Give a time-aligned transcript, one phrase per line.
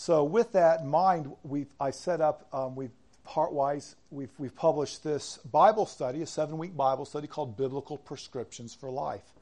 [0.00, 2.92] So, with that in mind, we I set up, um, we've
[3.26, 8.72] Heartwise, we've, we've published this Bible study, a seven week Bible study called Biblical Prescriptions
[8.72, 9.34] for Life.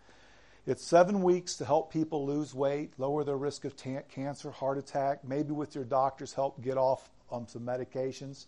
[0.67, 5.25] It's seven weeks to help people lose weight, lower their risk of cancer, heart attack,
[5.25, 8.47] maybe with your doctor's help, get off um, some medications.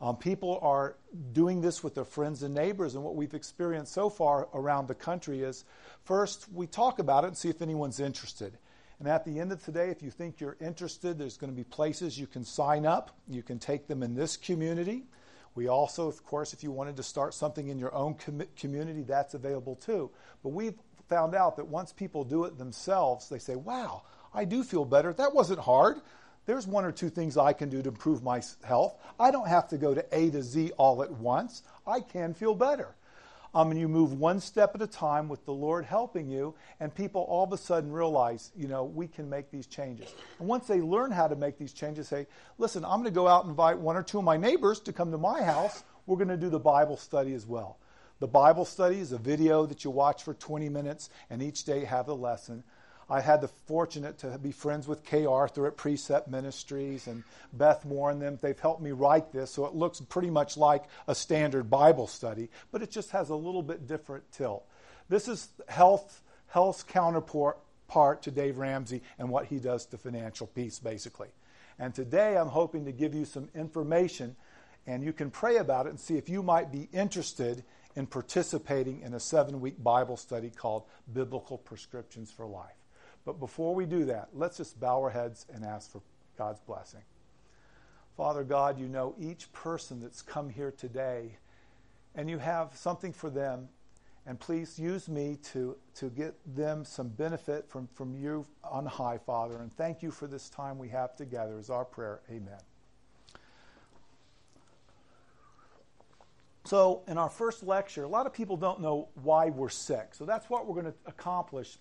[0.00, 0.94] Um, people are
[1.32, 4.94] doing this with their friends and neighbors, and what we've experienced so far around the
[4.94, 5.64] country is
[6.04, 8.56] first, we talk about it and see if anyone's interested.
[9.00, 11.64] And at the end of today, if you think you're interested, there's going to be
[11.64, 13.16] places you can sign up.
[13.26, 15.04] You can take them in this community.
[15.54, 19.02] We also, of course, if you wanted to start something in your own com- community,
[19.02, 20.10] that's available too.
[20.42, 24.02] But we've found out that once people do it themselves, they say, wow,
[24.34, 25.14] I do feel better.
[25.14, 25.96] That wasn't hard.
[26.46, 28.96] There's one or two things I can do to improve my health.
[29.18, 31.62] I don't have to go to A to Z all at once.
[31.86, 32.94] I can feel better.
[33.54, 36.94] Um, and you move one step at a time with the Lord helping you, and
[36.94, 40.08] people all of a sudden realize, you know, we can make these changes.
[40.38, 42.28] And once they learn how to make these changes, say,
[42.58, 44.92] listen, I'm going to go out and invite one or two of my neighbors to
[44.92, 45.82] come to my house.
[46.06, 47.78] We're going to do the Bible study as well.
[48.20, 51.84] The Bible study is a video that you watch for 20 minutes and each day
[51.86, 52.62] have a lesson.
[53.10, 57.84] I had the fortunate to be friends with Kay Arthur at Precept Ministries and Beth
[57.84, 58.38] Moore and them.
[58.40, 62.48] They've helped me write this, so it looks pretty much like a standard Bible study,
[62.70, 64.64] but it just has a little bit different tilt.
[65.08, 70.46] This is health health's counterpart part to Dave Ramsey and what he does to financial
[70.46, 71.28] peace, basically.
[71.78, 74.36] And today I'm hoping to give you some information,
[74.86, 77.64] and you can pray about it and see if you might be interested
[77.96, 82.79] in participating in a seven week Bible study called Biblical Prescriptions for Life.
[83.24, 86.00] But before we do that, let's just bow our heads and ask for
[86.38, 87.02] God's blessing.
[88.16, 91.36] Father God, you know each person that's come here today,
[92.14, 93.68] and you have something for them.
[94.26, 99.18] And please use me to, to get them some benefit from, from you on high,
[99.18, 99.56] Father.
[99.62, 102.20] And thank you for this time we have together, is our prayer.
[102.30, 102.60] Amen.
[106.64, 110.10] So, in our first lecture, a lot of people don't know why we're sick.
[110.12, 111.78] So, that's what we're going to accomplish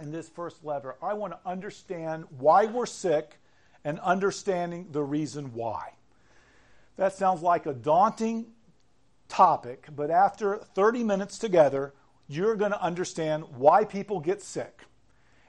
[0.00, 0.96] in this first letter.
[1.02, 3.38] I want to understand why we're sick
[3.84, 5.92] and understanding the reason why.
[6.96, 8.46] That sounds like a daunting
[9.28, 11.94] topic, but after 30 minutes together,
[12.28, 14.82] you're going to understand why people get sick.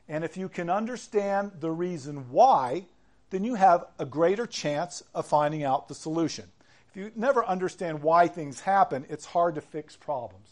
[0.07, 2.85] And if you can understand the reason why,
[3.29, 6.45] then you have a greater chance of finding out the solution.
[6.89, 10.49] If you never understand why things happen, it's hard to fix problems.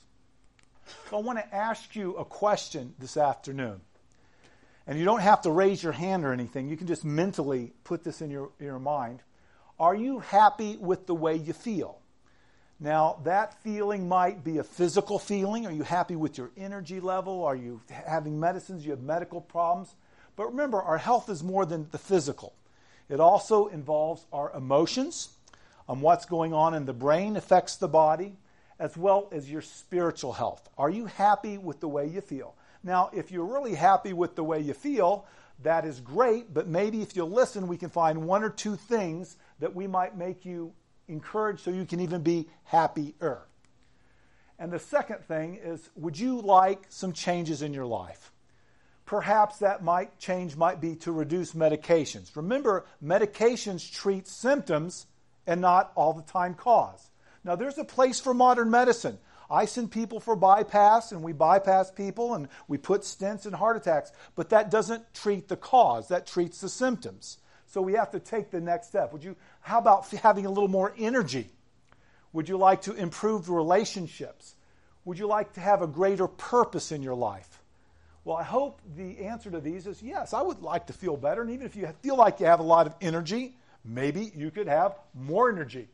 [1.10, 3.82] So I want to ask you a question this afternoon.
[4.88, 6.70] And you don't have to raise your hand or anything.
[6.70, 9.22] You can just mentally put this in your, your mind.
[9.80, 12.00] Are you happy with the way you feel?
[12.80, 15.66] Now, that feeling might be a physical feeling.
[15.66, 17.44] Are you happy with your energy level?
[17.44, 18.86] Are you having medicines?
[18.86, 19.96] You have medical problems?
[20.36, 22.54] But remember, our health is more than the physical.
[23.10, 25.30] It also involves our emotions,
[25.90, 28.36] um, what's going on in the brain affects the body,
[28.80, 30.70] as well as your spiritual health.
[30.78, 32.54] Are you happy with the way you feel?
[32.88, 35.26] Now, if you're really happy with the way you feel,
[35.62, 39.36] that is great, but maybe if you listen, we can find one or two things
[39.60, 40.72] that we might make you
[41.10, 43.42] encouraged so you can even be happier.
[44.58, 48.32] And the second thing is would you like some changes in your life?
[49.06, 52.36] Perhaps that might change might be to reduce medications.
[52.38, 55.08] Remember, medications treat symptoms
[55.46, 57.10] and not all the time cause.
[57.44, 59.18] Now, there's a place for modern medicine.
[59.50, 63.78] I send people for bypass, and we bypass people, and we put stents in heart
[63.78, 67.38] attacks, but that doesn't treat the cause, that treats the symptoms.
[67.68, 69.14] So we have to take the next step.
[69.14, 71.50] Would you, how about having a little more energy?
[72.34, 74.56] Would you like to improve relationships?
[75.06, 77.62] Would you like to have a greater purpose in your life?
[78.26, 81.42] Well, I hope the answer to these is yes, I would like to feel better.
[81.42, 84.68] And even if you feel like you have a lot of energy, maybe you could
[84.68, 85.88] have more energy.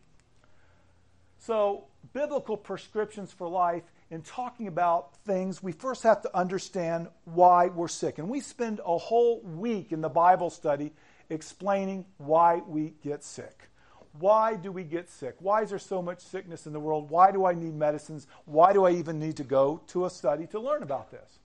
[1.39, 7.67] So, biblical prescriptions for life, in talking about things, we first have to understand why
[7.67, 8.19] we're sick.
[8.19, 10.91] And we spend a whole week in the Bible study
[11.29, 13.69] explaining why we get sick.
[14.19, 15.35] Why do we get sick?
[15.39, 17.09] Why is there so much sickness in the world?
[17.09, 18.27] Why do I need medicines?
[18.45, 21.39] Why do I even need to go to a study to learn about this?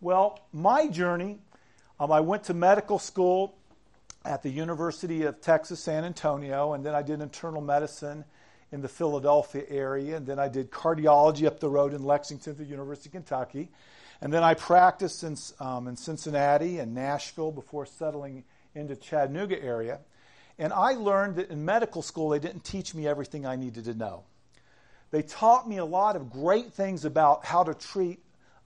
[0.00, 1.38] Well, my journey,
[2.00, 3.54] um, I went to medical school
[4.24, 8.24] at the University of Texas, San Antonio, and then I did internal medicine
[8.70, 12.58] in the Philadelphia area, and then I did cardiology up the road in Lexington at
[12.58, 13.70] the University of Kentucky.
[14.20, 19.98] And then I practiced in, um, in Cincinnati and Nashville before settling into Chattanooga area.
[20.58, 23.94] And I learned that in medical school, they didn't teach me everything I needed to
[23.94, 24.22] know.
[25.10, 28.20] They taught me a lot of great things about how to treat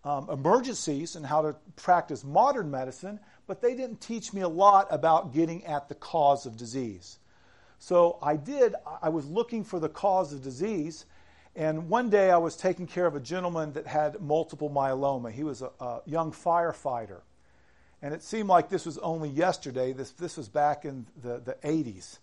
[0.04, 4.88] um, emergencies and how to practice modern medicine, but they didn't teach me a lot
[4.90, 7.18] about getting at the cause of disease.
[7.78, 11.04] So I did, I was looking for the cause of disease,
[11.54, 15.30] and one day I was taking care of a gentleman that had multiple myeloma.
[15.30, 17.20] He was a, a young firefighter.
[18.02, 19.92] And it seemed like this was only yesterday.
[19.92, 22.18] This, this was back in the, the 80s.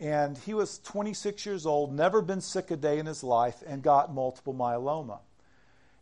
[0.00, 3.80] And he was 26 years old, never been sick a day in his life, and
[3.80, 5.20] got multiple myeloma.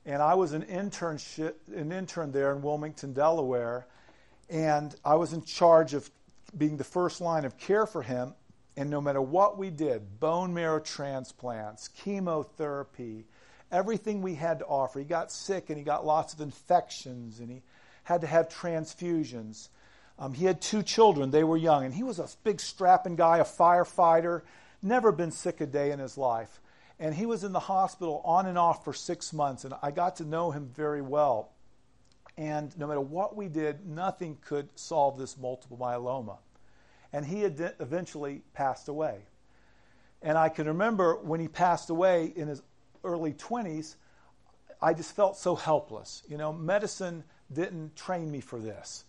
[0.06, 3.86] And I was an, internship, an intern there in Wilmington, Delaware,
[4.48, 6.10] and I was in charge of
[6.56, 8.34] being the first line of care for him.
[8.76, 13.26] And no matter what we did bone marrow transplants, chemotherapy,
[13.70, 14.98] everything we had to offer.
[14.98, 17.62] He got sick and he got lots of infections and he
[18.04, 19.68] had to have transfusions.
[20.18, 23.38] Um, he had two children, they were young, and he was a big strapping guy,
[23.38, 24.42] a firefighter,
[24.82, 26.60] never been sick a day in his life.
[27.00, 30.16] And he was in the hospital on and off for six months, and I got
[30.16, 31.51] to know him very well.
[32.42, 36.38] And no matter what we did, nothing could solve this multiple myeloma.
[37.12, 39.20] And he had eventually passed away.
[40.22, 42.60] And I can remember when he passed away in his
[43.04, 43.94] early 20s,
[44.80, 46.24] I just felt so helpless.
[46.28, 47.22] You know, medicine
[47.52, 49.04] didn't train me for this.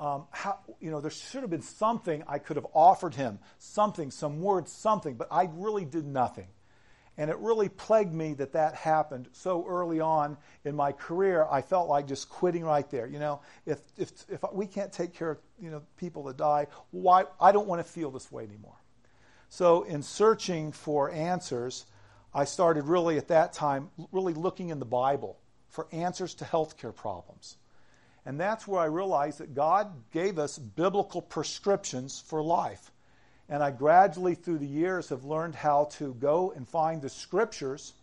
[0.00, 4.10] Um, how, you know, there should have been something I could have offered him, something,
[4.10, 6.46] some words, something, but I really did nothing.
[7.18, 11.46] And it really plagued me that that happened so early on in my career.
[11.50, 13.08] I felt like just quitting right there.
[13.08, 16.68] You know, if, if, if we can't take care of, you know, people that die,
[16.92, 18.76] why, I don't want to feel this way anymore.
[19.48, 21.86] So in searching for answers,
[22.32, 26.94] I started really at that time really looking in the Bible for answers to healthcare
[26.94, 27.56] problems.
[28.24, 32.92] And that's where I realized that God gave us biblical prescriptions for life.
[33.48, 37.94] And I gradually, through the years, have learned how to go and find the scriptures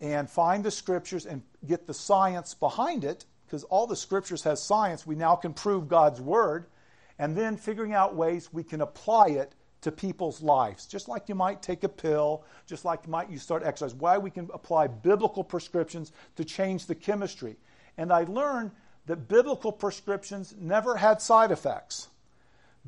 [0.00, 4.62] and find the scriptures and get the science behind it, because all the scriptures has
[4.62, 5.06] science.
[5.06, 6.66] We now can prove God's word,
[7.18, 10.86] and then figuring out ways we can apply it to people's lives.
[10.86, 13.94] Just like you might take a pill, just like you might you start exercise.
[13.94, 17.56] Why we can apply biblical prescriptions to change the chemistry.
[17.98, 18.70] And I learned
[19.06, 22.08] that biblical prescriptions never had side effects.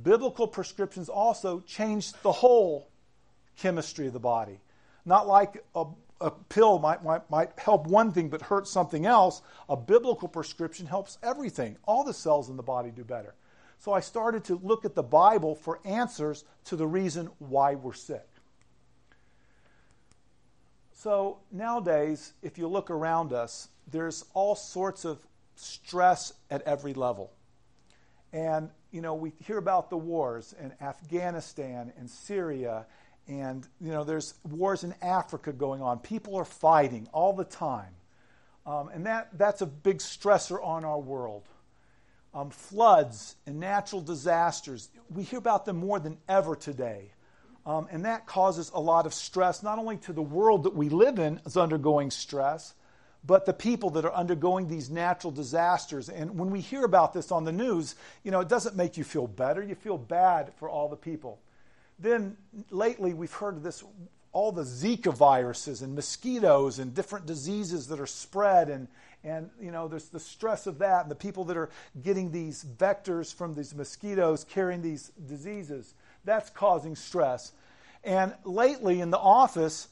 [0.01, 2.89] Biblical prescriptions also change the whole
[3.57, 4.61] chemistry of the body.
[5.05, 5.85] Not like a,
[6.21, 9.43] a pill might, might, might help one thing but hurt something else.
[9.69, 11.77] A biblical prescription helps everything.
[11.85, 13.35] All the cells in the body do better.
[13.79, 17.93] So I started to look at the Bible for answers to the reason why we're
[17.93, 18.27] sick.
[20.93, 25.19] So nowadays, if you look around us, there's all sorts of
[25.57, 27.33] stress at every level.
[28.33, 32.87] And, you know, we hear about the wars in Afghanistan and Syria,
[33.27, 35.99] and, you know, there's wars in Africa going on.
[35.99, 37.95] People are fighting all the time.
[38.67, 41.43] Um, and that, that's a big stressor on our world.
[42.35, 47.13] Um, floods and natural disasters, we hear about them more than ever today.
[47.65, 50.89] Um, and that causes a lot of stress, not only to the world that we
[50.89, 52.75] live in is undergoing stress,
[53.25, 56.09] but the people that are undergoing these natural disasters.
[56.09, 59.05] And when we hear about this on the news, you know, it doesn't make you
[59.05, 59.63] feel better.
[59.63, 61.39] You feel bad for all the people.
[61.99, 62.37] Then
[62.71, 63.85] lately, we've heard of this
[64.33, 68.89] all the Zika viruses and mosquitoes and different diseases that are spread and
[69.25, 71.71] and you know there's the stress of that and the people that are
[72.03, 77.53] getting these vectors from these mosquitoes carrying these diseases that's causing stress
[78.05, 79.89] and lately in the office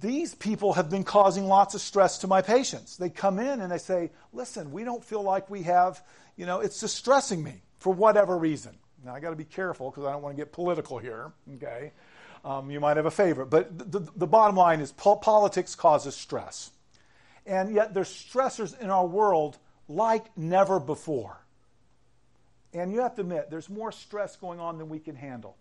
[0.00, 2.96] these people have been causing lots of stress to my patients.
[2.96, 6.02] They come in and they say, listen, we don't feel like we have,
[6.36, 8.76] you know, it's distressing me for whatever reason.
[9.04, 11.92] Now, I got to be careful because I don't want to get political here, okay?
[12.44, 13.46] Um, you might have a favorite.
[13.46, 16.70] But the, the, the bottom line is po- politics causes stress.
[17.44, 19.58] And yet there's stressors in our world
[19.88, 21.38] like never before.
[22.72, 25.56] And you have to admit, there's more stress going on than we can handle.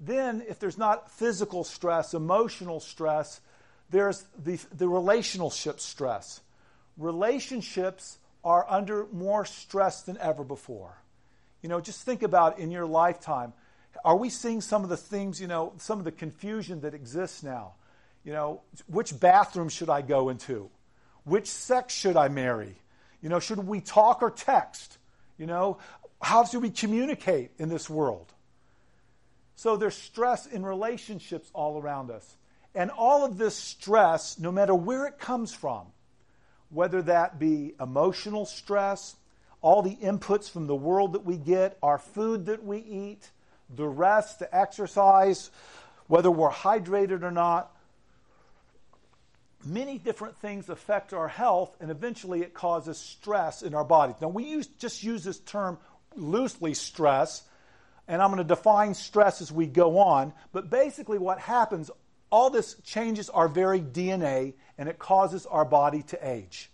[0.00, 3.40] Then, if there's not physical stress, emotional stress,
[3.90, 6.40] there's the, the relationship stress.
[6.96, 10.96] Relationships are under more stress than ever before.
[11.62, 13.52] You know, just think about in your lifetime.
[14.04, 17.42] Are we seeing some of the things, you know, some of the confusion that exists
[17.42, 17.72] now?
[18.24, 20.70] You know, which bathroom should I go into?
[21.24, 22.76] Which sex should I marry?
[23.20, 24.98] You know, should we talk or text?
[25.38, 25.78] You know,
[26.22, 28.32] how do we communicate in this world?
[29.56, 32.36] So there's stress in relationships all around us.
[32.76, 35.86] And all of this stress, no matter where it comes from,
[36.68, 39.16] whether that be emotional stress,
[39.62, 43.30] all the inputs from the world that we get, our food that we eat,
[43.74, 45.50] the rest, the exercise,
[46.06, 47.74] whether we're hydrated or not,
[49.64, 54.16] many different things affect our health, and eventually it causes stress in our bodies.
[54.20, 55.78] Now, we use, just use this term
[56.14, 57.42] loosely, stress,
[58.06, 60.34] and I'm going to define stress as we go on.
[60.52, 61.90] But basically, what happens,
[62.36, 66.70] all this changes our very DNA, and it causes our body to age.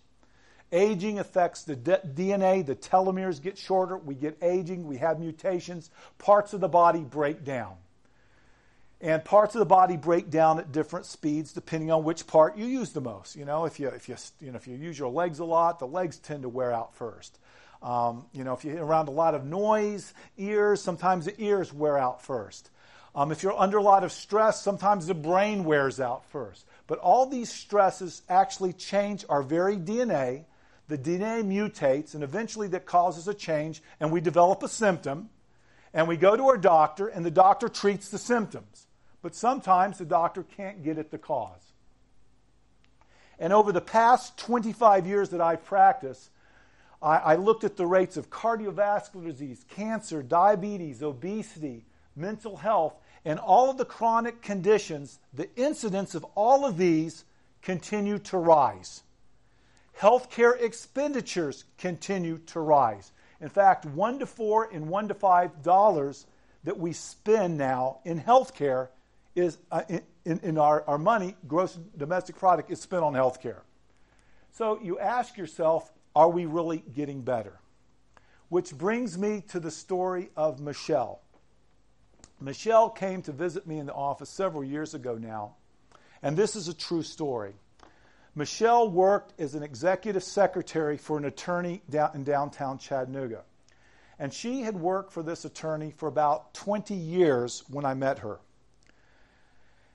[0.73, 6.51] Aging affects the DNA, the telomeres get shorter, we get aging, we have mutations, parts
[6.51, 7.75] of the body break down.
[8.99, 12.65] And parts of the body break down at different speeds depending on which part you
[12.65, 13.37] use the most.
[13.37, 15.79] You know, if you, if you, you, know, if you use your legs a lot,
[15.79, 17.39] the legs tend to wear out first.
[17.81, 21.97] Um, you know, if you're around a lot of noise, ears, sometimes the ears wear
[21.97, 22.69] out first.
[23.15, 26.65] Um, if you're under a lot of stress, sometimes the brain wears out first.
[26.87, 30.45] But all these stresses actually change our very DNA
[30.87, 35.29] the DNA mutates, and eventually that causes a change, and we develop a symptom,
[35.93, 38.87] and we go to our doctor, and the doctor treats the symptoms.
[39.21, 41.71] But sometimes the doctor can't get at the cause.
[43.39, 46.29] And over the past 25 years that I've practiced,
[47.01, 53.39] I, I looked at the rates of cardiovascular disease, cancer, diabetes, obesity, mental health, and
[53.39, 57.25] all of the chronic conditions, the incidence of all of these
[57.61, 59.03] continue to rise
[59.99, 63.11] healthcare expenditures continue to rise.
[63.41, 66.25] In fact, one to four and one to five dollars
[66.63, 68.87] that we spend now in healthcare
[69.35, 69.83] is uh,
[70.25, 73.61] in, in our, our money, gross domestic product, is spent on healthcare.
[74.51, 77.59] So you ask yourself, are we really getting better?
[78.49, 81.22] Which brings me to the story of Michelle.
[82.43, 85.55] Michelle came to visit me in the office several years ago now,
[86.21, 87.53] and this is a true story.
[88.35, 93.43] Michelle worked as an executive secretary for an attorney down in downtown Chattanooga.
[94.19, 98.39] And she had worked for this attorney for about 20 years when I met her.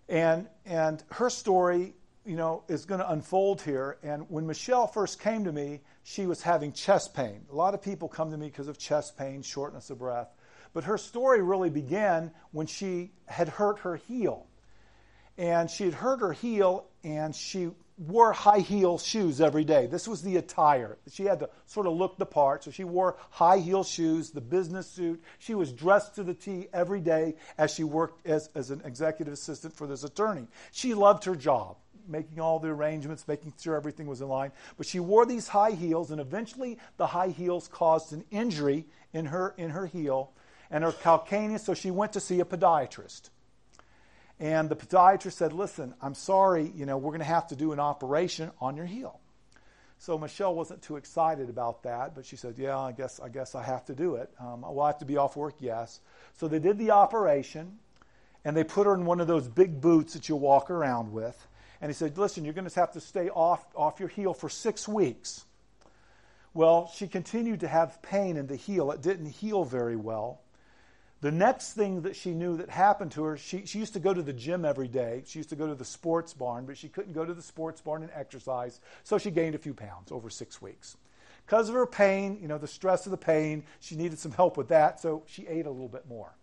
[0.09, 3.99] And, and her story, you know, is going to unfold here.
[4.03, 7.43] And when Michelle first came to me, she was having chest pain.
[7.53, 10.29] A lot of people come to me because of chest pain, shortness of breath.
[10.73, 14.47] But her story really began when she had hurt her heel.
[15.37, 19.87] And she had hurt her heel, and she wore high heel shoes every day.
[19.87, 20.99] This was the attire.
[21.11, 24.41] She had to sort of look the part, so she wore high heel shoes, the
[24.41, 25.23] business suit.
[25.39, 29.35] She was dressed to the T every day as she worked as, as an executive
[29.35, 30.47] assistant for this attorney.
[30.71, 34.53] She loved her job, making all the arrangements, making sure everything was in line.
[34.77, 39.27] But she wore these high heels, and eventually the high heels caused an injury in
[39.27, 40.33] her, in her heel
[40.71, 43.31] and her calcaneus, so she went to see a podiatrist.
[44.41, 47.73] And the podiatrist said, Listen, I'm sorry, you know, we're going to have to do
[47.73, 49.21] an operation on your heel.
[49.99, 53.55] So Michelle wasn't too excited about that, but she said, "Yeah, I guess I guess
[53.55, 54.31] I have to do it.
[54.39, 55.57] Um, will I have to be off work?
[55.59, 56.01] Yes."
[56.35, 57.79] So they did the operation,
[58.45, 61.49] and they put her in one of those big boots that you walk around with.
[61.81, 64.49] And he said, "Listen, you're going to have to stay off off your heel for
[64.49, 65.45] six weeks."
[66.55, 68.93] Well, she continued to have pain in the heel.
[68.93, 70.41] It didn't heal very well.
[71.21, 74.15] The next thing that she knew that happened to her, she, she used to go
[74.15, 75.25] to the gym every day.
[75.27, 77.81] She used to go to the sports barn, but she couldn't go to the sports
[77.81, 80.97] barn and exercise, so she gained a few pounds over six weeks.
[81.45, 84.57] Because of her pain, you know, the stress of the pain, she needed some help
[84.57, 86.37] with that, so she ate a little bit more.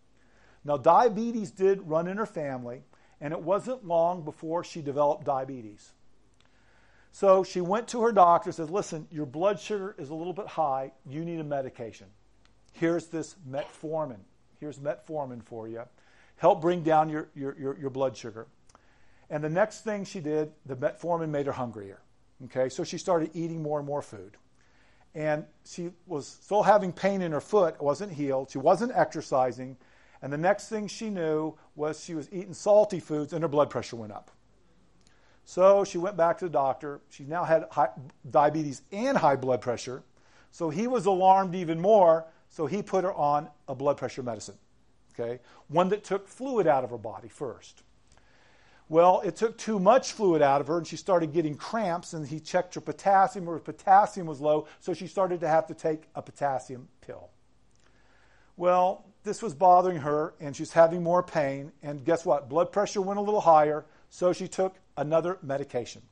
[0.65, 2.81] Now, diabetes did run in her family,
[3.21, 5.91] and it wasn't long before she developed diabetes.
[7.11, 10.33] So she went to her doctor and said, Listen, your blood sugar is a little
[10.33, 10.91] bit high.
[11.07, 12.07] You need a medication.
[12.73, 14.19] Here's this metformin.
[14.65, 15.83] Here's metformin for you.
[16.37, 18.47] Help bring down your, your, your, your blood sugar.
[19.29, 22.01] And the next thing she did, the metformin made her hungrier.
[22.45, 24.37] Okay, so she started eating more and more food.
[25.13, 28.49] And she was still having pain in her foot, wasn't healed.
[28.49, 29.77] She wasn't exercising.
[30.23, 33.69] And the next thing she knew was she was eating salty foods and her blood
[33.69, 34.31] pressure went up.
[35.43, 37.01] So she went back to the doctor.
[37.11, 37.89] She now had high,
[38.27, 40.01] diabetes and high blood pressure.
[40.49, 42.25] So he was alarmed even more.
[42.55, 44.55] So he put her on a blood pressure medicine,
[45.13, 45.41] okay?
[45.67, 47.83] One that took fluid out of her body first.
[48.87, 52.25] Well, it took too much fluid out of her, and she started getting cramps, and
[52.25, 56.03] he checked her potassium, her potassium was low, so she started to have to take
[56.15, 57.29] a potassium pill.
[58.55, 62.47] Well, this was bothering her, and she's having more pain, and guess what?
[62.47, 66.03] Blood pressure went a little higher, so she took another medication.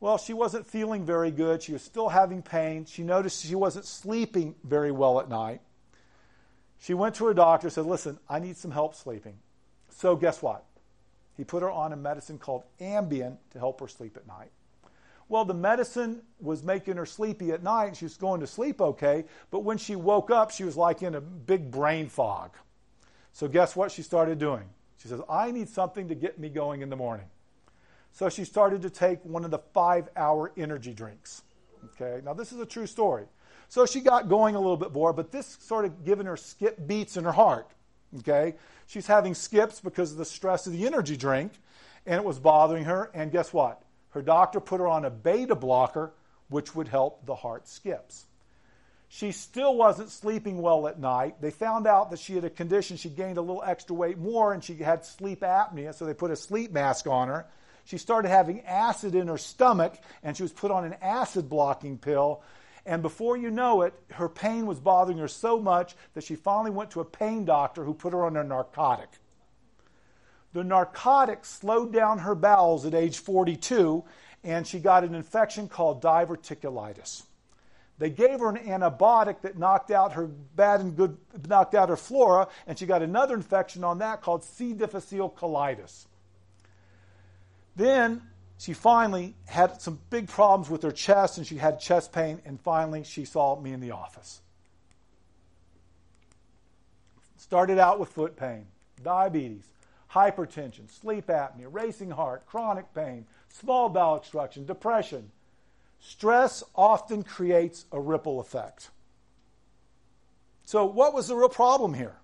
[0.00, 1.62] Well, she wasn't feeling very good.
[1.62, 2.86] She was still having pain.
[2.86, 5.60] She noticed she wasn't sleeping very well at night.
[6.78, 9.36] She went to her doctor and said, Listen, I need some help sleeping.
[9.90, 10.64] So, guess what?
[11.36, 14.50] He put her on a medicine called Ambien to help her sleep at night.
[15.28, 17.96] Well, the medicine was making her sleepy at night.
[17.96, 21.14] She was going to sleep okay, but when she woke up, she was like in
[21.14, 22.52] a big brain fog.
[23.32, 24.64] So, guess what she started doing?
[24.96, 27.26] She says, I need something to get me going in the morning.
[28.12, 31.42] So she started to take one of the five hour energy drinks.
[31.94, 33.24] Okay, now this is a true story.
[33.68, 36.86] So she got going a little bit more, but this sort of giving her skip
[36.86, 37.70] beats in her heart.
[38.18, 41.52] Okay, she's having skips because of the stress of the energy drink,
[42.04, 43.10] and it was bothering her.
[43.14, 43.82] And guess what?
[44.10, 46.12] Her doctor put her on a beta blocker,
[46.48, 48.26] which would help the heart skips.
[49.08, 51.40] She still wasn't sleeping well at night.
[51.40, 52.96] They found out that she had a condition.
[52.96, 56.30] She gained a little extra weight more and she had sleep apnea, so they put
[56.30, 57.46] a sleep mask on her.
[57.90, 61.98] She started having acid in her stomach and she was put on an acid blocking
[61.98, 62.40] pill.
[62.86, 66.70] And before you know it, her pain was bothering her so much that she finally
[66.70, 69.08] went to a pain doctor who put her on a narcotic.
[70.52, 74.04] The narcotic slowed down her bowels at age 42,
[74.44, 77.24] and she got an infection called diverticulitis.
[77.98, 81.18] They gave her an antibiotic that knocked out her bad and good,
[81.48, 84.74] knocked out her flora, and she got another infection on that called C.
[84.74, 86.06] difficile colitis.
[87.76, 88.22] Then
[88.58, 92.60] she finally had some big problems with her chest, and she had chest pain, and
[92.60, 94.42] finally she saw me in the office.
[97.36, 98.66] Started out with foot pain,
[99.02, 99.64] diabetes,
[100.12, 105.30] hypertension, sleep apnea, racing heart, chronic pain, small bowel obstruction, depression.
[106.00, 108.90] Stress often creates a ripple effect.
[110.64, 112.16] So, what was the real problem here?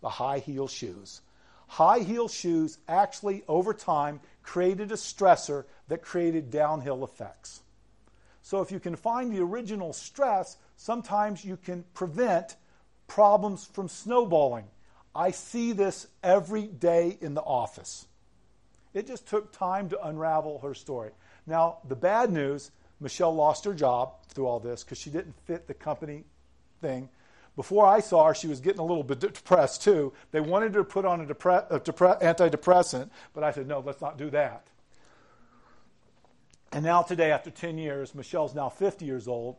[0.00, 1.20] The high heel shoes.
[1.68, 7.60] High heel shoes actually, over time, created a stressor that created downhill effects.
[8.42, 12.56] So, if you can find the original stress, sometimes you can prevent
[13.06, 14.64] problems from snowballing.
[15.14, 18.06] I see this every day in the office.
[18.94, 21.10] It just took time to unravel her story.
[21.46, 22.70] Now, the bad news
[23.00, 26.24] Michelle lost her job through all this because she didn't fit the company
[26.80, 27.08] thing.
[27.58, 30.12] Before I saw her, she was getting a little bit depressed too.
[30.30, 33.80] They wanted her to put on a, depre- a depre- antidepressant, but I said, no,
[33.80, 34.68] let's not do that.
[36.70, 39.56] And now, today, after 10 years, Michelle's now 50 years old,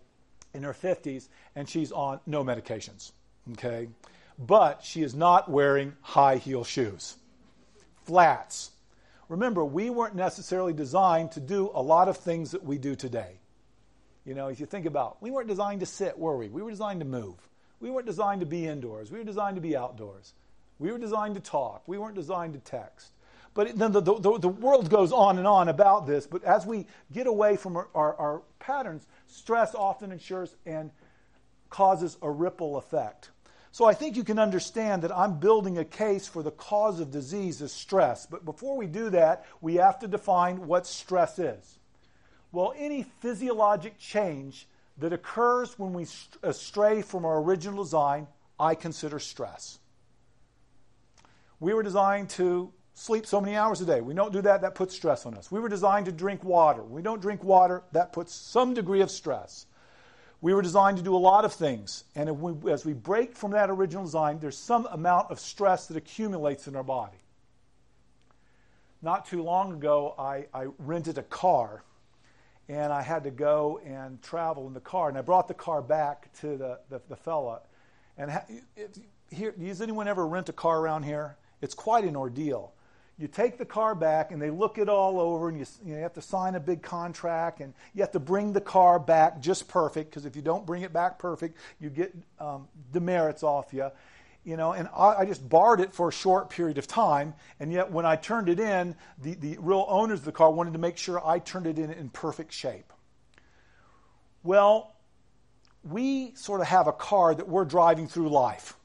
[0.54, 3.12] in her 50s, and she's on no medications.
[3.52, 3.90] Okay?
[4.40, 7.18] but she is not wearing high heel shoes.
[8.06, 8.72] Flats.
[9.28, 13.40] Remember, we weren't necessarily designed to do a lot of things that we do today.
[14.26, 16.48] You know, if you think about, we weren't designed to sit, were we?
[16.48, 17.36] We were designed to move.
[17.80, 19.12] We weren't designed to be indoors.
[19.12, 20.34] We were designed to be outdoors.
[20.80, 21.84] We were designed to talk.
[21.88, 23.12] We weren't designed to text.
[23.54, 26.28] But then the, the, the, world goes on and on about this.
[26.28, 30.92] But as we get away from our, our, our patterns, stress often ensures and
[31.70, 33.32] causes a ripple effect.
[33.72, 37.12] So I think you can understand that I'm building a case for the cause of
[37.12, 38.26] disease is stress.
[38.26, 41.80] But before we do that, we have to define what stress is.
[42.52, 44.68] Well, any physiologic change
[45.00, 48.28] that occurs when we stray from our original design,
[48.60, 49.80] I consider stress.
[51.60, 54.02] We were designed to sleep so many hours a day.
[54.02, 55.52] We don't do that, that puts stress on us.
[55.52, 56.84] We were designed to drink water.
[56.84, 59.66] We don't drink water, that puts some degree of stress.
[60.42, 62.06] We were designed to do a lot of things.
[62.16, 65.98] And we, as we break from that original design, there's some amount of stress that
[65.98, 67.18] accumulates in our body.
[69.02, 71.84] Not too long ago, I, I rented a car
[72.70, 75.10] and I had to go and travel in the car.
[75.10, 77.62] And I brought the car back to the, the, the fella.
[78.18, 78.44] And ha,
[78.78, 78.98] it,
[79.30, 81.36] here, does anyone ever rent a car around here?
[81.62, 82.74] It's quite an ordeal
[83.20, 85.98] you take the car back and they look it all over and you, you, know,
[85.98, 89.42] you have to sign a big contract and you have to bring the car back
[89.42, 93.74] just perfect because if you don't bring it back perfect you get um, demerits off
[93.74, 93.92] you
[94.50, 97.72] you know and I, I, just borrowed it for a short period of time and
[97.72, 100.80] yet when i turned it in the, the real owners of the car wanted to
[100.80, 102.92] make sure i turned it in in perfect shape
[104.44, 104.96] well
[105.84, 108.76] we sort of have a car that we're driving through life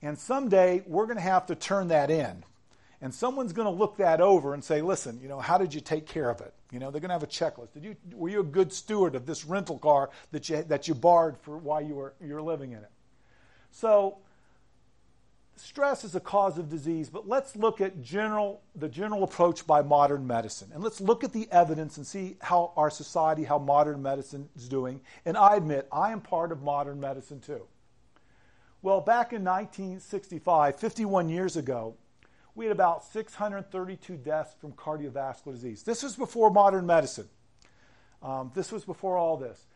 [0.00, 2.42] and someday we're going to have to turn that in
[3.00, 5.80] and someone's going to look that over and say, listen, you know, how did you
[5.80, 6.52] take care of it?
[6.72, 7.72] You know, they're going to have a checklist.
[7.72, 10.94] Did you, were you a good steward of this rental car that you, that you
[10.94, 12.90] borrowed for while you were you're living in it?
[13.70, 14.18] So,
[15.60, 19.82] stress is a cause of disease, but let's look at general, the general approach by
[19.82, 20.70] modern medicine.
[20.74, 24.68] And let's look at the evidence and see how our society, how modern medicine is
[24.68, 25.00] doing.
[25.24, 27.62] And I admit, I am part of modern medicine too.
[28.82, 31.96] Well, back in 1965, 51 years ago,
[32.54, 35.82] we had about 632 deaths from cardiovascular disease.
[35.82, 37.28] This was before modern medicine.
[38.22, 39.66] Um, this was before all this.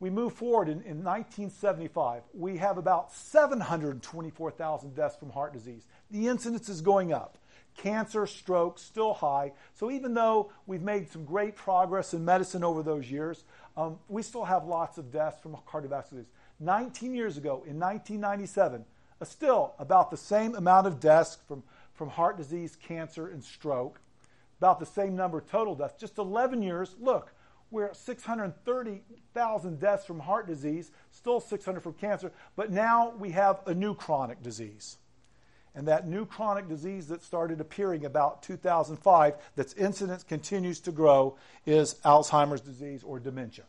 [0.00, 2.22] We move forward in, in 1975.
[2.34, 5.86] We have about 724,000 deaths from heart disease.
[6.10, 7.38] The incidence is going up.
[7.76, 9.52] Cancer, stroke, still high.
[9.74, 13.44] So even though we've made some great progress in medicine over those years,
[13.76, 16.30] um, we still have lots of deaths from cardiovascular disease.
[16.60, 18.84] 19 years ago, in 1997,
[19.20, 21.62] uh, still about the same amount of deaths from
[21.94, 24.00] from heart disease, cancer, and stroke.
[24.58, 26.00] about the same number of total deaths.
[26.00, 27.33] Just 11 years, look,
[27.74, 33.60] we're at 630,000 deaths from heart disease, still 600 from cancer, but now we have
[33.66, 34.96] a new chronic disease.
[35.74, 41.36] And that new chronic disease that started appearing about 2005, that's incidence continues to grow,
[41.66, 43.64] is Alzheimer's disease or dementia.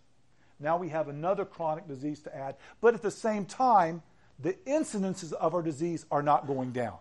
[0.60, 4.04] Now we have another chronic disease to add, but at the same time,
[4.40, 6.98] the incidences of our disease are not going down.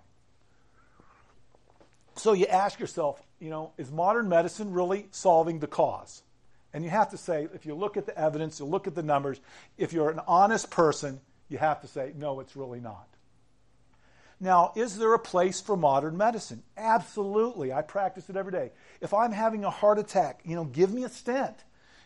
[2.16, 6.22] So you ask yourself, you know, is modern medicine really solving the cause?
[6.74, 9.02] And you have to say, if you look at the evidence, you look at the
[9.02, 9.40] numbers,
[9.78, 13.06] if you're an honest person, you have to say, no, it's really not.
[14.40, 16.64] Now, is there a place for modern medicine?
[16.76, 17.72] Absolutely.
[17.72, 18.72] I practice it every day.
[19.00, 21.56] If I'm having a heart attack, you know, give me a stent.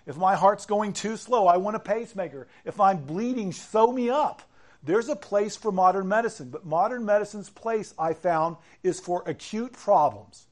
[0.06, 2.46] If my heart's going too slow, I want a pacemaker.
[2.66, 4.42] If I'm bleeding, sew me up.
[4.82, 9.72] There's a place for modern medicine, but modern medicine's place, I found, is for acute
[9.72, 10.47] problems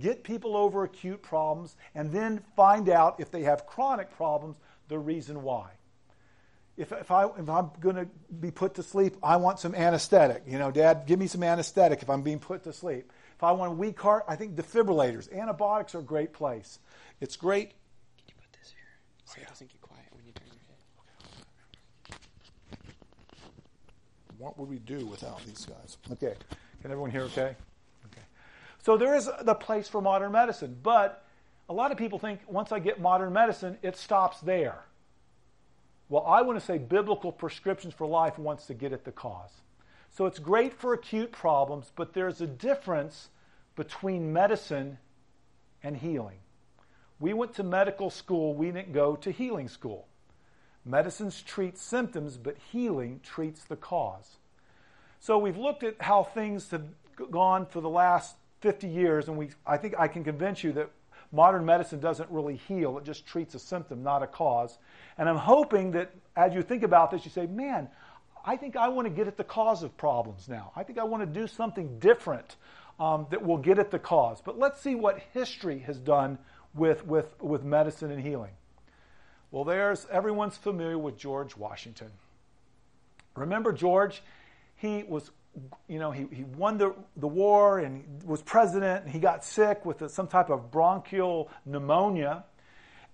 [0.00, 4.56] get people over acute problems, and then find out if they have chronic problems,
[4.88, 5.70] the reason why.
[6.76, 8.06] If, if, I, if I'm going to
[8.40, 10.44] be put to sleep, I want some anesthetic.
[10.46, 13.12] You know, Dad, give me some anesthetic if I'm being put to sleep.
[13.36, 16.78] If I want a weak heart, I think defibrillators, antibiotics are a great place.
[17.20, 17.70] It's great.
[17.70, 19.44] Can you put this here oh, so oh, yeah.
[19.44, 20.56] it doesn't get quiet when you turn your
[22.10, 22.20] head?
[24.38, 25.96] What would we do without these guys?
[26.12, 26.34] Okay.
[26.80, 27.56] Can everyone hear okay?
[28.88, 31.22] So there is the place for modern medicine, but
[31.68, 34.78] a lot of people think once I get modern medicine, it stops there.
[36.08, 39.50] Well, I want to say biblical prescriptions for life wants to get at the cause.
[40.10, 43.28] So it's great for acute problems, but there's a difference
[43.76, 44.96] between medicine
[45.82, 46.38] and healing.
[47.20, 50.08] We went to medical school, we didn't go to healing school.
[50.86, 54.38] Medicines treat symptoms, but healing treats the cause.
[55.20, 56.86] So we've looked at how things have
[57.30, 60.90] gone for the last 50 years, and we, I think I can convince you that
[61.32, 62.98] modern medicine doesn't really heal.
[62.98, 64.78] It just treats a symptom, not a cause.
[65.16, 67.88] And I'm hoping that as you think about this, you say, man,
[68.44, 70.72] I think I want to get at the cause of problems now.
[70.74, 72.56] I think I want to do something different
[72.98, 74.40] um, that will get at the cause.
[74.40, 76.38] But let's see what history has done
[76.74, 78.52] with, with, with medicine and healing.
[79.50, 82.10] Well, there's everyone's familiar with George Washington.
[83.34, 84.22] Remember George?
[84.76, 85.30] He was
[85.88, 89.84] you know, he, he won the, the war and was president, and he got sick
[89.84, 92.44] with a, some type of bronchial pneumonia.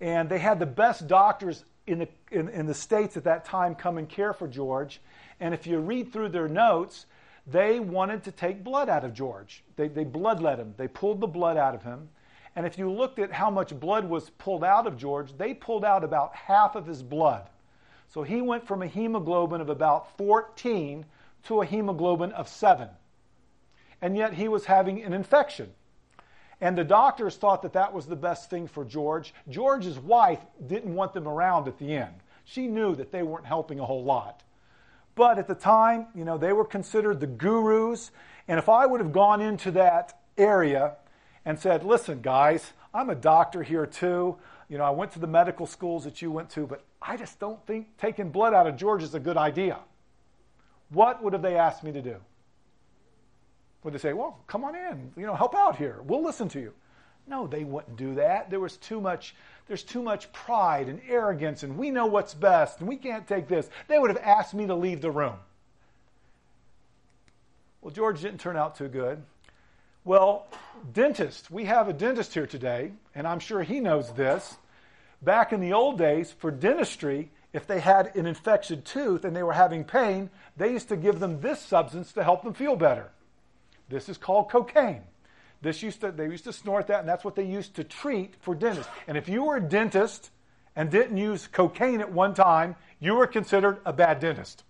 [0.01, 3.75] And they had the best doctors in the, in, in the States at that time
[3.75, 5.01] come and care for George.
[5.39, 7.05] And if you read through their notes,
[7.47, 9.63] they wanted to take blood out of George.
[9.75, 12.09] They, they bloodlet him, they pulled the blood out of him.
[12.55, 15.83] And if you looked at how much blood was pulled out of George, they pulled
[15.83, 17.49] out about half of his blood.
[18.07, 21.05] So he went from a hemoglobin of about 14
[21.45, 22.89] to a hemoglobin of 7.
[24.01, 25.71] And yet he was having an infection.
[26.61, 29.33] And the doctors thought that that was the best thing for George.
[29.49, 32.13] George's wife didn't want them around at the end.
[32.45, 34.43] She knew that they weren't helping a whole lot.
[35.15, 38.11] But at the time, you know, they were considered the gurus.
[38.47, 40.95] And if I would have gone into that area
[41.45, 44.37] and said, listen, guys, I'm a doctor here too.
[44.69, 47.39] You know, I went to the medical schools that you went to, but I just
[47.39, 49.79] don't think taking blood out of George is a good idea.
[50.95, 52.15] What would have they asked me to do?
[53.83, 55.99] Would they say, well, come on in, you know, help out here.
[56.05, 56.73] We'll listen to you.
[57.27, 58.49] No, they wouldn't do that.
[58.49, 59.35] There was too much,
[59.67, 63.49] there's too much pride and arrogance, and we know what's best, and we can't take
[63.49, 63.69] this.
[63.89, 65.35] They would have asked me to leave the room.
[67.81, 69.21] Well, George didn't turn out too good.
[70.05, 70.47] Well,
[70.93, 74.55] dentist, we have a dentist here today, and I'm sure he knows this.
[75.21, 79.41] Back in the old days, for dentistry, if they had an infected tooth and they
[79.41, 83.09] were having pain, they used to give them this substance to help them feel better.
[83.87, 85.03] This is called cocaine.
[85.61, 88.33] This used to, they used to snort that, and that's what they used to treat
[88.41, 88.91] for dentists.
[89.07, 90.31] And if you were a dentist
[90.75, 94.65] and didn't use cocaine at one time, you were considered a bad dentist.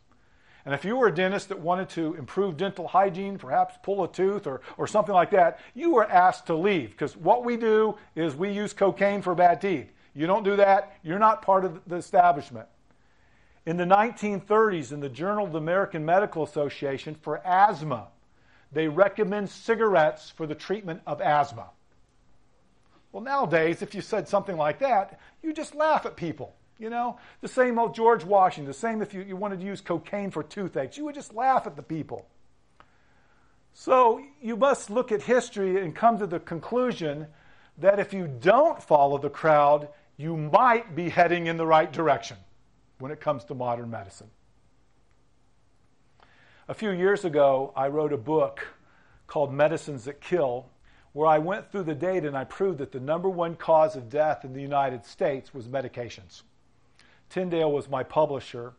[0.64, 4.12] And if you were a dentist that wanted to improve dental hygiene, perhaps pull a
[4.12, 7.98] tooth or, or something like that, you were asked to leave because what we do
[8.16, 9.92] is we use cocaine for bad teeth.
[10.14, 12.68] You don't do that, you're not part of the establishment.
[13.66, 18.10] In the 1930s, in the Journal of the American Medical Association for asthma,
[18.72, 21.70] they recommend cigarettes for the treatment of asthma.
[23.12, 26.54] Well, nowadays, if you said something like that, you just laugh at people.
[26.78, 29.82] You know, the same old George Washington, the same if you, you wanted to use
[29.82, 32.28] cocaine for toothaches, you would just laugh at the people.
[33.74, 37.28] So you must look at history and come to the conclusion
[37.78, 42.38] that if you don't follow the crowd, you might be heading in the right direction
[43.00, 44.30] when it comes to modern medicine.
[46.68, 48.66] A few years ago, I wrote a book
[49.28, 50.68] called Medicines That Kill,
[51.14, 54.10] where I went through the data and I proved that the number one cause of
[54.10, 56.42] death in the United States was medications.
[57.30, 58.74] Tyndale was my publisher,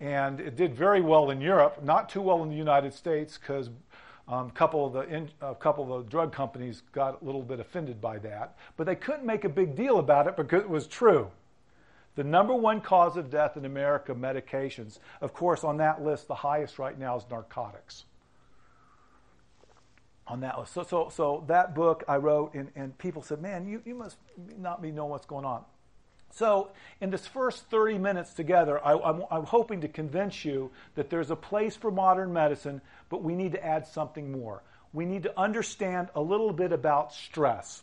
[0.00, 3.70] and it did very well in Europe, not too well in the United States because
[4.28, 7.60] um, couple of the in, a couple of the drug companies got a little bit
[7.60, 10.86] offended by that, but they couldn't make a big deal about it because it was
[10.86, 11.30] true.
[12.16, 14.98] The number one cause of death in America, medications.
[15.20, 18.04] Of course, on that list, the highest right now is narcotics.
[20.26, 20.72] On that list.
[20.72, 24.16] So, so, so that book I wrote, and, and people said, man, you, you must
[24.58, 25.62] not be knowing what's going on.
[26.32, 31.30] So, in this first 30 minutes together, I, am hoping to convince you that there's
[31.30, 34.62] a place for modern medicine, but we need to add something more.
[34.92, 37.82] We need to understand a little bit about stress.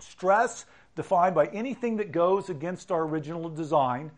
[0.00, 0.64] Stress,
[0.98, 4.10] defined by anything that goes against our original design,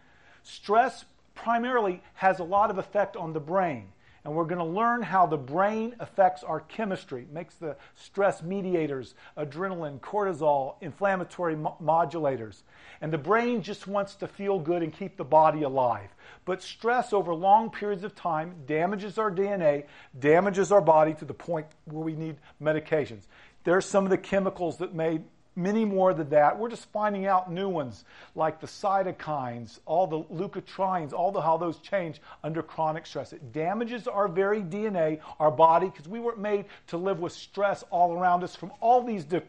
[0.43, 3.93] stress primarily has a lot of effect on the brain
[4.25, 9.15] and we're going to learn how the brain affects our chemistry, makes the stress mediators,
[9.37, 12.63] adrenaline, cortisol, inflammatory mo- modulators.
[13.01, 16.11] And the brain just wants to feel good and keep the body alive.
[16.45, 19.85] But stress over long periods of time damages our DNA,
[20.19, 23.23] damages our body to the point where we need medications.
[23.65, 25.23] There's some of the chemicals that made
[25.57, 26.59] many more than that.
[26.59, 31.57] We're just finding out new ones like the cytokines, all the leukotrienes, all the how
[31.57, 33.33] those change under chronic stress.
[33.33, 37.85] It damages our very DNA, our body, because we weren't made to live with stress
[37.91, 39.43] all around us from all these di-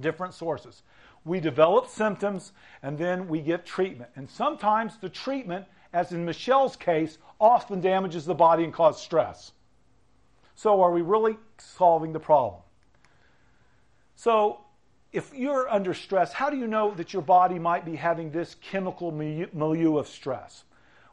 [0.00, 0.82] different sources.
[1.24, 4.10] We develop symptoms and then we get treatment.
[4.16, 9.52] And sometimes the treatment, as in Michelle's case, often damages the body and causes stress.
[10.54, 12.62] So, are we really solving the problem?
[14.16, 14.60] So,
[15.12, 18.56] if you're under stress, how do you know that your body might be having this
[18.56, 20.64] chemical milieu of stress?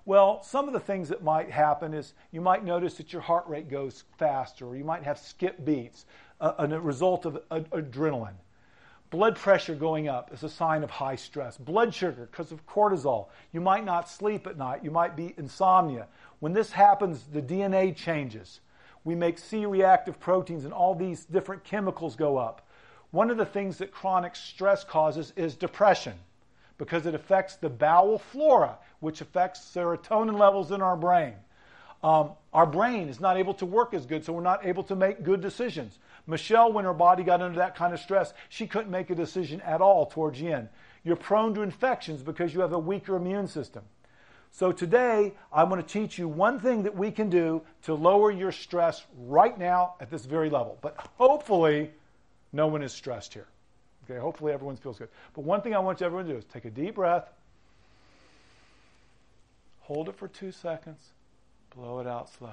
[0.05, 3.47] Well, some of the things that might happen is you might notice that your heart
[3.47, 6.05] rate goes faster, or you might have skip beats,
[6.39, 8.35] uh, a result of adrenaline.
[9.09, 11.57] Blood pressure going up is a sign of high stress.
[11.57, 13.27] Blood sugar because of cortisol.
[13.53, 14.83] You might not sleep at night.
[14.83, 16.07] You might be insomnia.
[16.39, 18.59] When this happens, the DNA changes.
[19.03, 22.64] We make C reactive proteins, and all these different chemicals go up.
[23.15, 26.15] One of the things that chronic stress causes is depression
[26.77, 31.35] because it affects the bowel flora, which affects serotonin levels in our brain.
[32.03, 34.97] Um, our brain is not able to work as good, so we're not able to
[34.97, 35.97] make good decisions.
[36.27, 39.61] Michelle, when her body got under that kind of stress, she couldn't make a decision
[39.61, 40.67] at all towards the end.
[41.05, 43.83] You're prone to infections because you have a weaker immune system.
[44.51, 48.29] So today, I want to teach you one thing that we can do to lower
[48.29, 50.77] your stress right now at this very level.
[50.81, 51.91] But hopefully,
[52.53, 53.47] no one is stressed here.
[54.03, 55.09] Okay, hopefully everyone feels good.
[55.33, 57.27] But one thing I want you everyone to do is take a deep breath,
[59.81, 60.99] hold it for two seconds,
[61.75, 62.49] blow it out slow.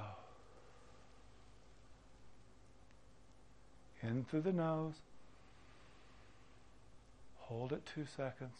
[4.02, 4.94] In through the nose,
[7.38, 8.56] hold it two seconds,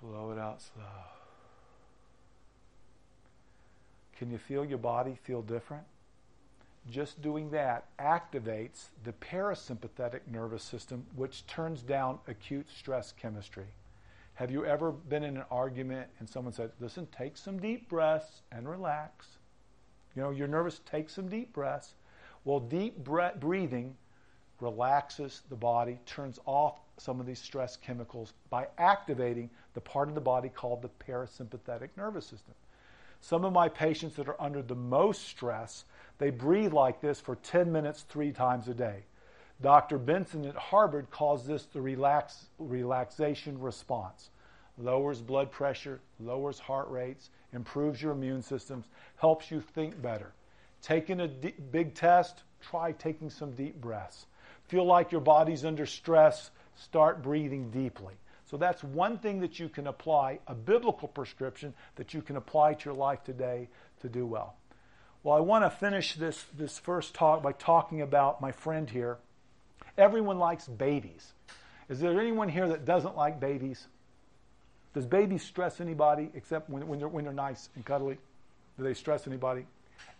[0.00, 0.84] blow it out slow.
[4.18, 5.84] Can you feel your body feel different?
[6.90, 13.66] Just doing that activates the parasympathetic nervous system, which turns down acute stress chemistry.
[14.34, 18.42] Have you ever been in an argument and someone said, Listen, take some deep breaths
[18.52, 19.26] and relax?
[20.14, 21.94] You know, you're nervous, take some deep breaths.
[22.44, 23.96] Well, deep breath, breathing
[24.60, 30.14] relaxes the body, turns off some of these stress chemicals by activating the part of
[30.14, 32.54] the body called the parasympathetic nervous system.
[33.20, 35.84] Some of my patients that are under the most stress
[36.18, 39.04] they breathe like this for 10 minutes three times a day.
[39.60, 39.98] Dr.
[39.98, 44.30] Benson at Harvard calls this the relax, relaxation response.
[44.76, 50.32] Lowers blood pressure, lowers heart rates, improves your immune systems, helps you think better.
[50.82, 54.26] Taking a big test, try taking some deep breaths.
[54.68, 58.14] Feel like your body's under stress, start breathing deeply.
[58.50, 62.74] So that's one thing that you can apply, a biblical prescription that you can apply
[62.74, 63.68] to your life today
[64.00, 64.56] to do well.
[65.22, 69.18] Well, I want to finish this, this first talk by talking about my friend here.
[69.98, 71.32] Everyone likes babies.
[71.90, 73.86] Is there anyone here that doesn't like babies?
[74.94, 78.16] Does babies stress anybody except when, when, they're, when they're nice and cuddly?
[78.78, 79.66] Do they stress anybody?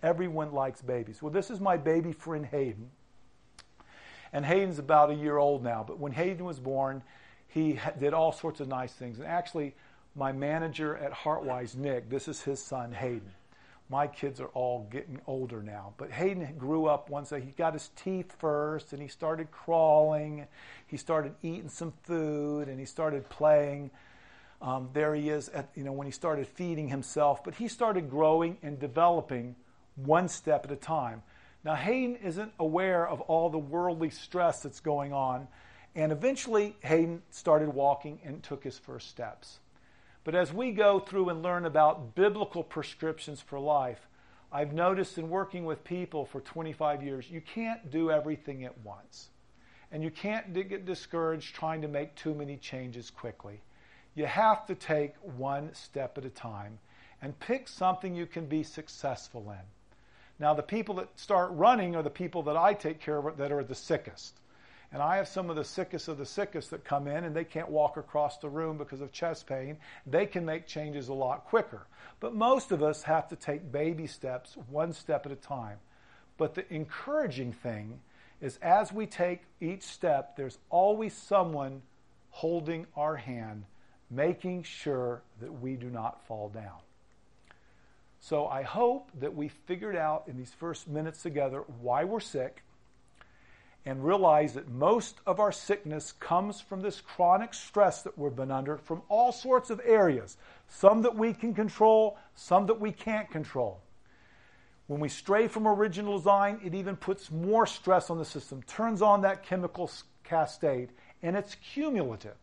[0.02, 1.22] Everyone likes babies.
[1.22, 2.90] Well, this is my baby friend Hayden.
[4.32, 7.02] And Hayden's about a year old now, but when Hayden was born,
[7.48, 9.18] he did all sorts of nice things.
[9.18, 9.74] And actually,
[10.14, 13.32] my manager at Heartwise, Nick, this is his son, Hayden
[13.90, 15.94] my kids are all getting older now.
[15.96, 17.30] But Hayden grew up once.
[17.30, 20.46] He got his teeth first, and he started crawling.
[20.87, 23.90] He started eating some food, and he started playing.
[24.61, 27.42] Um, there he is at you know when he started feeding himself.
[27.42, 29.56] But he started growing and developing
[29.96, 31.22] one step at a time.
[31.64, 35.48] Now Hayden isn't aware of all the worldly stress that's going on,
[35.98, 39.58] And eventually, Hayden started walking and took his first steps.
[40.22, 44.06] But as we go through and learn about biblical prescriptions for life,
[44.52, 49.30] I've noticed in working with people for 25 years, you can't do everything at once.
[49.90, 53.61] And you can't get discouraged trying to make too many changes quickly.
[54.14, 56.78] You have to take one step at a time
[57.20, 59.66] and pick something you can be successful in.
[60.38, 63.50] Now, the people that start running are the people that I take care of that
[63.50, 64.38] are the sickest.
[64.92, 67.44] And I have some of the sickest of the sickest that come in and they
[67.44, 69.77] can't walk across the room because of chest pain.
[70.07, 71.87] They can make changes a lot quicker.
[72.20, 75.79] But most of us have to take baby steps, one step at a time.
[76.38, 78.01] But the encouraging thing
[78.40, 81.83] is as we take each step, there's always someone
[82.31, 83.64] holding our hand,
[84.11, 86.79] making sure that we do not fall down.
[88.20, 92.62] So I hope that we figured out in these first minutes together why we're sick
[93.88, 98.51] and realize that most of our sickness comes from this chronic stress that we've been
[98.51, 100.37] under from all sorts of areas,
[100.68, 103.81] some that we can control, some that we can't control.
[104.88, 109.01] When we stray from original design, it even puts more stress on the system, turns
[109.01, 109.90] on that chemical
[110.22, 110.90] cascade,
[111.22, 112.37] and it's cumulative.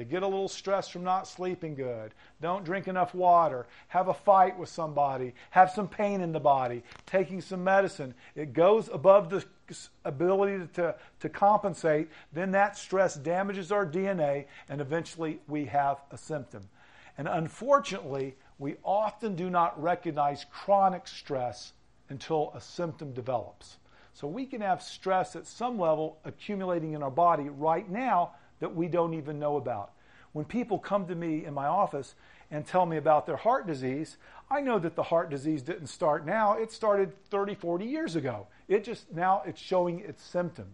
[0.00, 4.14] You get a little stress from not sleeping good, don't drink enough water, have a
[4.14, 8.14] fight with somebody, have some pain in the body, taking some medicine.
[8.34, 9.44] It goes above the
[10.06, 12.08] ability to, to compensate.
[12.32, 16.68] Then that stress damages our DNA, and eventually we have a symptom.
[17.18, 21.74] And unfortunately, we often do not recognize chronic stress
[22.08, 23.76] until a symptom develops.
[24.14, 28.74] So we can have stress at some level accumulating in our body right now that
[28.74, 29.92] we don't even know about.
[30.32, 32.14] When people come to me in my office
[32.50, 34.16] and tell me about their heart disease,
[34.50, 36.54] I know that the heart disease didn't start now.
[36.54, 38.46] It started 30, 40 years ago.
[38.68, 40.66] It just now it's showing its symptom.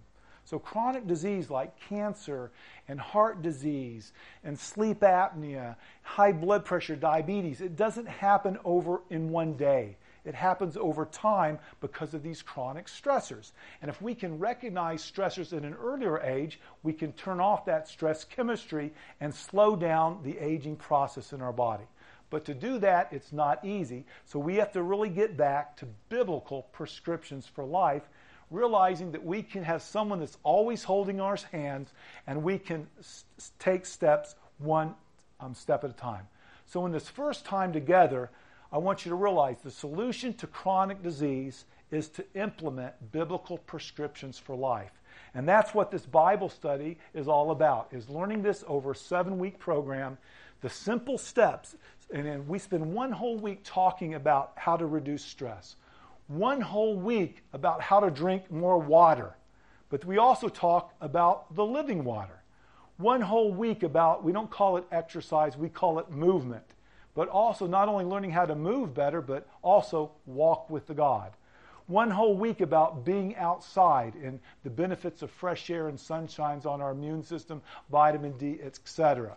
[0.45, 2.53] So chronic disease like cancer
[2.87, 4.13] and heart disease
[4.45, 9.97] and sleep apnea, high blood pressure, diabetes, it doesn't happen over in one day.
[10.27, 13.53] It happens over time because of these chronic stressors.
[13.81, 17.89] And if we can recognize stressors at an earlier age, we can turn off that
[17.89, 21.85] stress chemistry and slow down the aging process in our body.
[22.29, 24.05] But to do that, it's not easy.
[24.25, 28.03] So we have to really get back to biblical prescriptions for life,
[28.51, 31.93] realizing that we can have someone that's always holding our hands
[32.27, 33.25] and we can s-
[33.61, 34.95] take steps one
[35.39, 36.27] um, step at a time.
[36.67, 38.31] So in this first time together,
[38.73, 44.39] I want you to realize the solution to chronic disease is to implement biblical prescriptions
[44.39, 44.91] for life.
[45.35, 49.59] And that's what this Bible study is all about, is learning this over a seven-week
[49.59, 50.19] program,
[50.63, 51.77] the simple steps.
[52.13, 55.77] And then we spend one whole week talking about how to reduce stress,
[56.27, 59.37] one whole week about how to drink more water.
[59.91, 62.43] But we also talk about the living water.
[62.97, 66.65] One whole week about, we don't call it exercise, we call it movement
[67.17, 71.33] but also not only learning how to move better, but also walk with the God.
[71.87, 76.81] One whole week about being outside and the benefits of fresh air and sunshines on
[76.81, 79.37] our immune system, vitamin D, etc.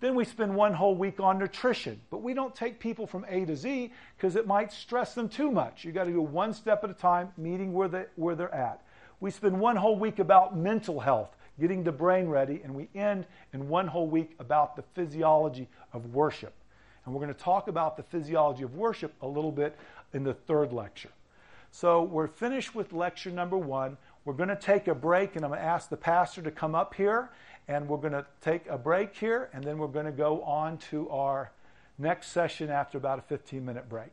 [0.00, 3.46] Then we spend one whole week on nutrition, but we don't take people from A
[3.46, 5.82] to Z because it might stress them too much.
[5.82, 8.82] You got to do one step at a time, meeting where, they, where they're at.
[9.20, 13.24] We spend one whole week about mental health, getting the brain ready, and we end
[13.54, 16.52] in one whole week about the physiology of worship.
[17.04, 19.76] And we're going to talk about the physiology of worship a little bit
[20.12, 21.10] in the third lecture.
[21.70, 23.96] So we're finished with lecture number one.
[24.24, 26.74] We're going to take a break, and I'm going to ask the pastor to come
[26.74, 27.30] up here,
[27.68, 30.78] and we're going to take a break here, and then we're going to go on
[30.90, 31.50] to our
[31.98, 34.12] next session after about a 15 minute break.